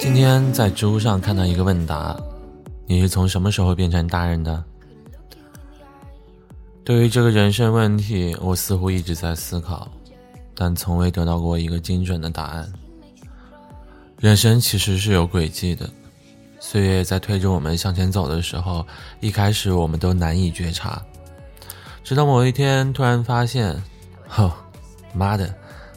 [0.00, 2.16] 今天在知乎上看到一个问答：
[2.86, 4.62] 你是从什么时候变成大人的？
[6.84, 9.90] 对于这个人生问题，我似乎一直在思考，
[10.54, 12.72] 但从未得到过一个精准的答案。
[14.18, 15.88] 人生其实是有轨迹的，
[16.64, 18.86] 岁月在推着我们向前走的时候，
[19.18, 21.02] 一开始我们都难以觉察，
[22.04, 23.74] 直到某一天突然发现，
[24.36, 24.54] 哦，
[25.12, 25.52] 妈的，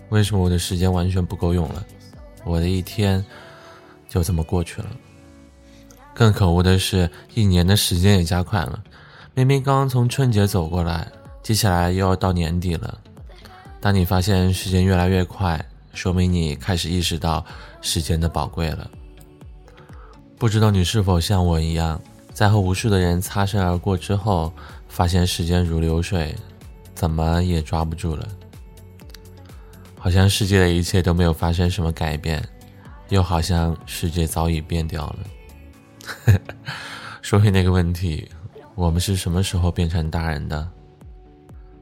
[0.10, 1.86] 为什么我的时间完全不够用了？
[2.44, 3.24] 我的一天
[4.10, 4.88] 就这么过去了。
[6.16, 8.84] 更可恶的是，一年的时间也加快了。
[9.36, 11.08] 明明刚刚从春节走过来，
[11.44, 13.00] 接下来又要到年底了。
[13.80, 15.63] 当你发现时间越来越快，
[15.94, 17.46] 说明你开始意识到
[17.82, 18.90] 时间的宝贵了。
[20.38, 22.00] 不知道你是否像我一样，
[22.34, 24.52] 在和无数的人擦身而过之后，
[24.88, 26.36] 发现时间如流水，
[26.94, 28.27] 怎么也抓不住了。
[29.98, 32.48] 好像世界的一切都没有发生什么改变，
[33.10, 36.40] 又好像世界早已变掉了。
[37.22, 38.27] 说回那个问题。
[38.76, 40.70] 我们是什么时候变成大人的？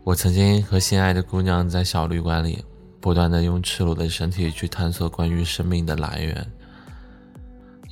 [0.04, 2.64] 我曾经和心爱的姑娘在小旅馆里，
[3.02, 6.48] 不断的用赤裸的身体去探索关于生命的来源，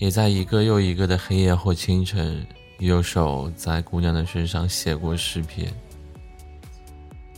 [0.01, 2.43] 也在一个又一个的黑夜或清晨，
[2.79, 5.71] 右手在姑娘的身上写过诗篇。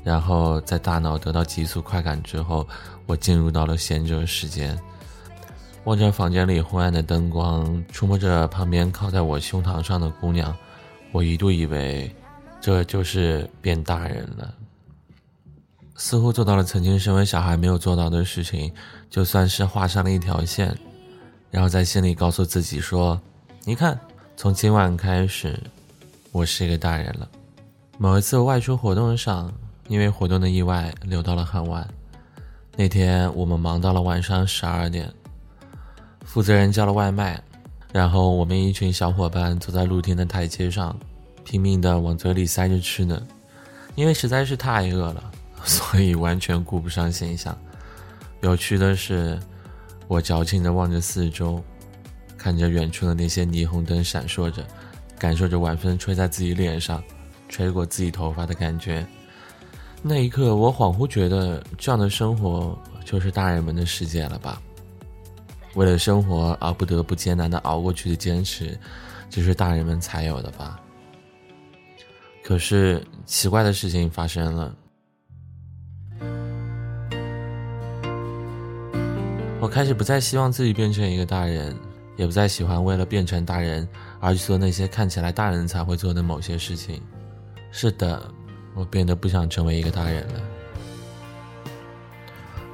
[0.02, 2.66] 然后在大脑得到急速快感之后，
[3.06, 4.80] 我进入到了贤者时间，
[5.84, 10.56] 望着房间里昏暗的灯光，触摸着旁边靠在我胸膛上的姑娘。
[11.12, 12.10] 我一度以为，
[12.62, 14.54] 这就是变大人了。
[15.98, 18.74] 似乎做到了曾经身为小孩没有做到的事情，
[19.10, 20.74] 就算是画上了一条线，
[21.54, 23.22] 然后在心里告诉自己说
[23.64, 23.98] ：“你看，
[24.36, 25.56] 从今晚开始，
[26.32, 27.30] 我是一个大人了。”
[28.00, 29.54] 某一次外出活动上，
[29.88, 31.88] 因为活动的意外留到了很晚。
[32.76, 35.14] 那天我们忙到了晚上十二点，
[36.26, 37.40] 负责人叫了外卖。
[37.92, 40.98] 然后我们一群小伙伴坐在露天的台阶上，
[41.44, 43.22] 拼命的往嘴里塞着吃的，
[43.94, 45.32] 因为实在是太饿了，
[45.64, 47.56] 所以完全顾不上形象。
[48.42, 49.40] 有趣的是，
[50.08, 51.64] 我矫情的望着四周，
[52.38, 54.66] 看着远处的那些霓虹灯闪烁着，
[55.18, 57.04] 感受着晚风吹在自己脸上，
[57.50, 59.06] 吹过自己头发的感觉。
[60.02, 64.62] 那一刻，我恍惚觉得，这样的生活就是大人们的世界了吧。
[65.76, 68.78] 为了生活而不得不艰难的熬过去的坚持，
[69.30, 70.80] 就是大人们才有的吧。
[72.44, 74.76] 可是奇怪的事情发生了，
[79.74, 81.76] 开始不再希望自己变成一个大人，
[82.16, 83.90] 也不再喜欢为了变成大人
[84.20, 87.02] 而去做那些看起来大人才会做的某些事情。
[87.72, 88.22] 是的，
[88.76, 90.42] 我变得不想成为一个大人了。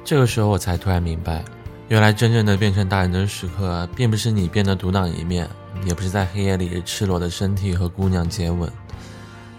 [0.04, 1.42] 这个时候，我才突然明白。
[1.88, 5.48] 原来真正的变成大人的时刻，并不是你变得独当一面，
[5.86, 8.70] 也不是在黑夜里赤裸的身体和姑娘接吻，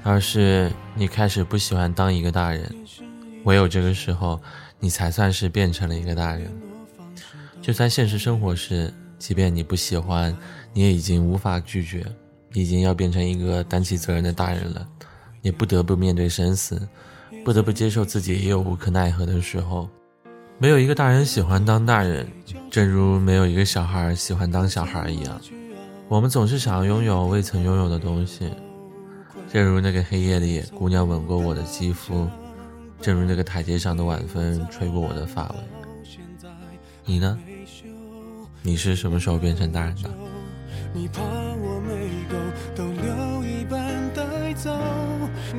[0.03, 2.72] 而是你开始不喜欢当一个大人。
[3.46, 4.40] 唯有这个时候，
[4.79, 6.47] 你才算是变成了一个大人。
[7.62, 10.36] 就算现实生活是，即便你不喜欢，
[10.74, 12.04] 你也已经无法拒绝，
[12.54, 14.88] 已经要变成一个担起责任的大人了。
[15.44, 16.82] 你不得不面对生死，
[17.46, 19.88] 不得不接受自己也有无可奈何的时候。
[20.58, 22.28] 没有一个大人喜欢当大人，
[22.70, 25.40] 正如没有一个小孩喜欢当小孩一样。
[26.08, 28.52] 我们总是想要拥有未曾拥有的东西，
[29.52, 32.28] 正如那个黑夜里姑娘吻过我的肌肤，
[33.00, 35.56] 正如那个台阶上的晚风吹过我的发尾。
[37.04, 37.38] 你呢？
[38.64, 40.10] 你是什么时候变成大人的？
[40.94, 42.36] 你怕我没够，
[42.76, 43.80] 都留一半
[44.14, 44.70] 带走，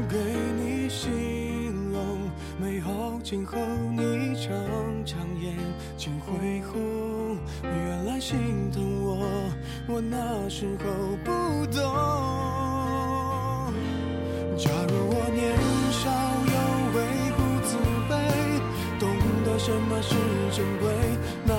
[0.09, 0.17] 给
[0.57, 1.11] 你形
[1.91, 2.31] 容
[2.61, 3.59] 美好今后
[3.97, 4.23] 你。
[4.43, 4.51] 常
[5.05, 5.55] 常眼
[5.97, 9.19] 睛会红，原来心疼我，
[9.87, 10.85] 我那时候
[11.25, 11.31] 不
[11.67, 11.81] 懂。
[14.57, 15.43] 假如我年
[15.93, 16.11] 少
[16.53, 16.55] 有
[16.95, 16.97] 为
[17.37, 17.71] 不自
[18.09, 18.13] 卑，
[18.99, 19.03] 懂
[19.45, 20.15] 得什么是
[20.55, 20.85] 珍贵，
[21.47, 21.55] 那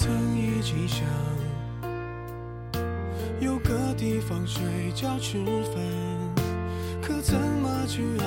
[0.00, 1.04] 曾一起想
[3.40, 4.62] 有个地方睡
[4.94, 5.74] 觉吃饭，
[7.02, 8.24] 可怎么去熬？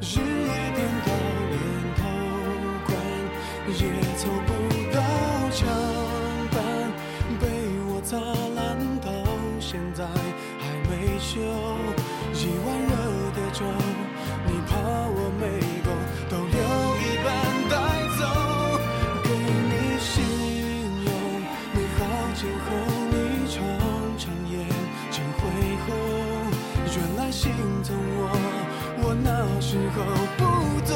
[0.00, 1.12] 日夜颠倒，
[1.50, 1.60] 连
[1.98, 2.00] 头
[2.86, 2.90] 光
[3.68, 3.82] 也
[4.16, 4.50] 凑不
[4.94, 4.98] 到
[5.50, 5.68] 墙
[6.50, 6.56] 板，
[7.38, 7.44] 被
[7.86, 8.16] 我砸
[8.56, 8.64] 烂
[9.02, 9.06] 到
[9.60, 11.32] 现在还没修。
[12.32, 12.92] 一碗热
[13.36, 13.60] 的粥，
[14.46, 15.42] 你怕我没
[26.96, 27.50] 原来心
[27.82, 28.22] 疼我，
[29.02, 29.28] 我那
[29.60, 29.96] 时候
[30.38, 30.42] 不
[30.86, 30.94] 懂。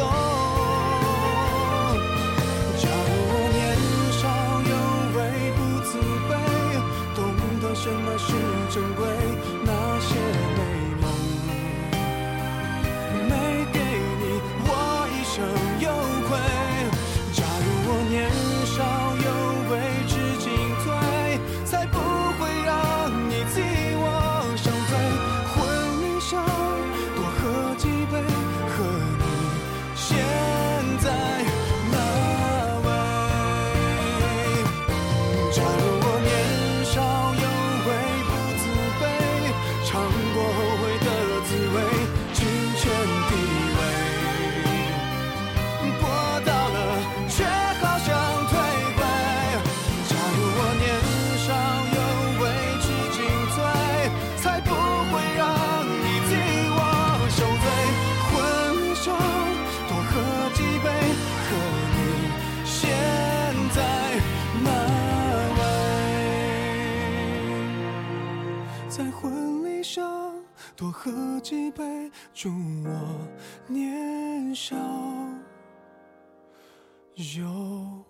[2.79, 3.59] 假如我年
[4.15, 4.23] 少
[4.63, 4.73] 有
[5.17, 5.19] 为
[5.57, 5.91] 不自
[6.29, 6.31] 卑，
[7.17, 7.19] 懂
[7.61, 8.27] 得什么是
[8.73, 9.01] 珍贵，
[9.65, 10.09] 那些
[10.57, 10.61] 美
[70.79, 72.51] 多喝几杯，祝
[72.85, 73.29] 我
[73.67, 74.77] 年少
[77.37, 78.08] 有。